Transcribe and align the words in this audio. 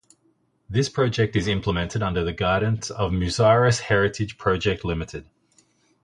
This 0.67 0.89
project 0.89 1.35
is 1.35 1.47
implemented 1.47 2.01
under 2.01 2.31
guidance 2.31 2.89
of 2.89 3.11
Muziris 3.11 3.81
Heritage 3.81 4.35
Project 4.35 4.81
Ltd. 4.81 5.25